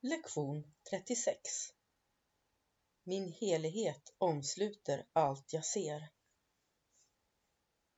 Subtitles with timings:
[0.00, 1.40] Lektion 36
[3.02, 6.08] Min helighet omsluter allt jag ser.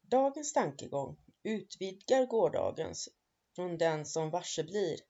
[0.00, 3.08] Dagens tankegång utvidgar gårdagens
[3.54, 5.00] från den som varse blir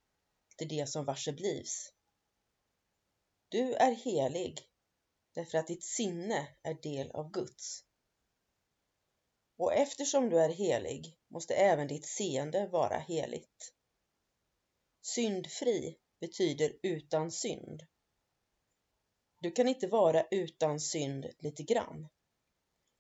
[0.57, 1.93] till det som varse blivs.
[3.49, 4.61] Du är helig
[5.35, 7.85] därför att ditt sinne är del av Guds.
[9.57, 13.75] Och eftersom du är helig måste även ditt seende vara heligt.
[15.01, 17.83] Syndfri betyder utan synd.
[19.39, 22.09] Du kan inte vara utan synd lite grann.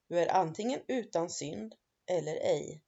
[0.08, 1.74] Du är antingen utan synd
[2.06, 2.82] eller ej.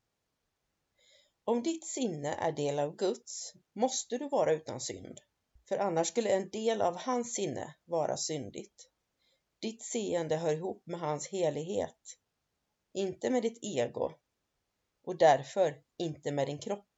[1.45, 5.21] Om ditt sinne är del av Guds måste du vara utan synd,
[5.69, 8.89] för annars skulle en del av hans sinne vara syndigt.
[9.61, 12.19] Ditt seende hör ihop med hans helighet,
[12.93, 14.13] inte med ditt ego
[15.05, 16.92] och därför inte med din kropp.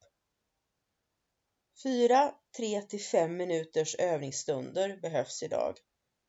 [1.83, 5.77] Fyra 3 till 5 minuters övningsstunder behövs idag.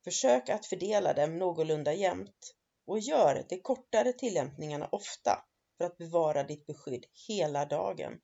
[0.04, 2.54] Försök att fördela dem någorlunda jämnt
[2.86, 5.44] och gör de kortare tillämpningarna ofta
[5.78, 8.20] för att bevara ditt beskydd hela dagen.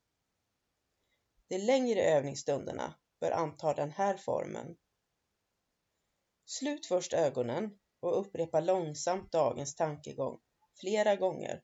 [1.49, 4.77] De längre övningsstunderna bör anta den här formen.
[6.44, 10.41] Slut först ögonen och upprepa långsamt dagens tankegång
[10.81, 11.62] flera gånger.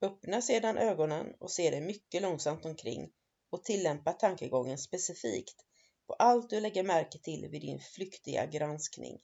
[0.00, 3.12] Öppna sedan ögonen och se dig mycket långsamt omkring
[3.50, 5.64] och tillämpa tankegången specifikt
[6.06, 9.20] på allt du lägger märke till vid din flyktiga granskning.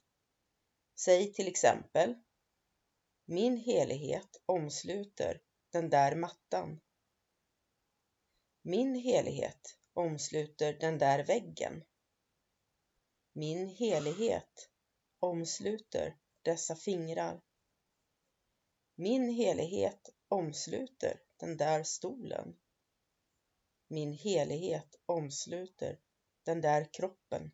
[0.95, 2.15] Säg till exempel
[3.25, 5.41] Min helighet omsluter
[5.71, 6.81] den där mattan.
[8.61, 11.83] Min helighet omsluter den där väggen.
[13.33, 14.69] Min helighet
[15.19, 17.41] omsluter dessa fingrar.
[18.95, 22.55] Min helighet omsluter den där stolen.
[23.87, 25.99] Min helighet omsluter
[26.43, 27.51] den där kroppen.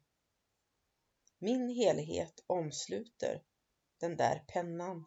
[1.37, 3.43] Min helighet omsluter
[3.97, 5.05] den där pennan.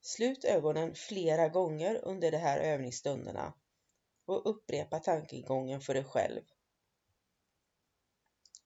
[0.00, 3.54] Slut ögonen flera gånger under de här övningsstunderna
[4.24, 6.42] och upprepa tankegången för dig själv.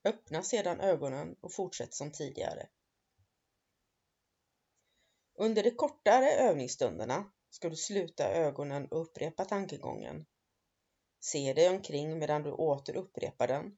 [0.03, 2.69] Öppna sedan ögonen och fortsätt som tidigare.
[5.33, 10.25] Under de kortare övningsstunderna ska du sluta ögonen och upprepa tankegången.
[11.19, 13.77] Se dig omkring medan du åter upprepar den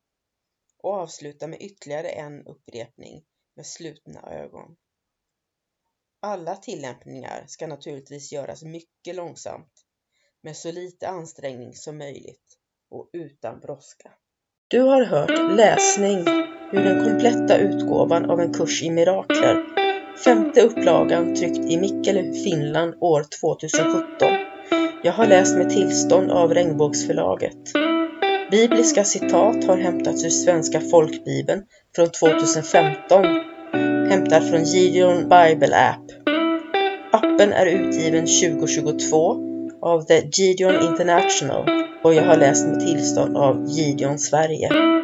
[0.77, 3.25] och avsluta med ytterligare en upprepning
[3.55, 4.75] med slutna ögon.
[6.19, 9.85] Alla tillämpningar ska naturligtvis göras mycket långsamt
[10.41, 12.57] med så lite ansträngning som möjligt
[12.89, 14.11] och utan brådska.
[14.67, 16.17] Du har hört läsning
[16.71, 19.78] hur den kompletta utgåvan av en kurs i mirakler
[20.23, 24.29] Femte upplagan tryckt i Mikkeli, Finland år 2017.
[25.03, 27.57] Jag har läst med tillstånd av Regnbågsförlaget.
[28.51, 31.63] Bibliska citat har hämtats ur Svenska folkbibeln
[31.95, 33.25] från 2015,
[34.09, 36.05] hämtad från Gideon Bible App.
[37.11, 39.37] Appen är utgiven 2022
[39.81, 41.69] av The Gideon International
[42.03, 44.98] och jag har läst med tillstånd av Gideon Sverige.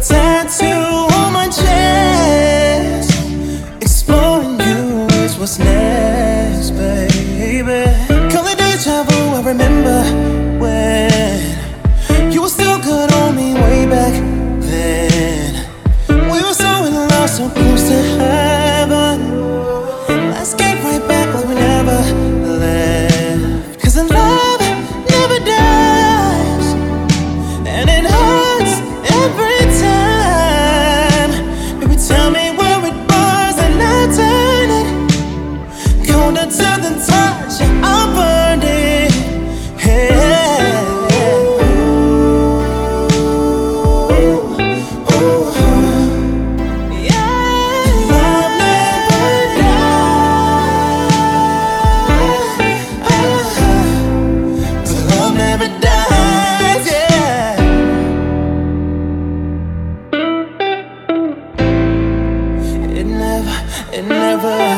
[0.00, 1.09] pretend to
[63.92, 64.69] It never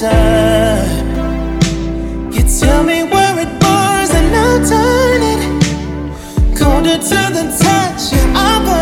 [0.00, 1.12] time.
[2.32, 5.42] You tell me where it burns and I'll turn it
[6.58, 8.14] colder to the touch.
[8.34, 8.81] I'll burn.